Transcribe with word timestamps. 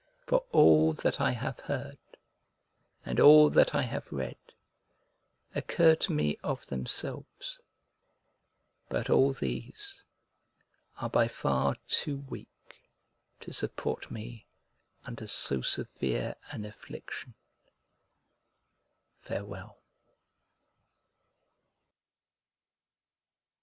For 0.25 0.43
all 0.51 0.93
that 0.93 1.21
I 1.21 1.29
have 1.29 1.59
heard, 1.59 1.99
and 3.05 3.19
all 3.19 3.51
that 3.51 3.75
I 3.75 3.83
have 3.83 4.11
read, 4.11 4.39
occur 5.53 5.93
to 5.97 6.11
me 6.11 6.37
of 6.41 6.65
themselves; 6.65 7.59
but 8.89 9.11
all 9.11 9.31
these 9.31 10.03
are 10.97 11.09
by 11.11 11.27
far 11.27 11.75
too 11.87 12.17
weak 12.27 12.89
to 13.41 13.53
support 13.53 14.09
me 14.09 14.47
under 15.05 15.27
so 15.27 15.61
severe 15.61 16.33
an 16.49 16.65
affliction. 16.65 17.35
Farewell. 19.19 19.83